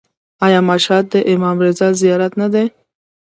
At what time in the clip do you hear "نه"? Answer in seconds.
2.41-2.47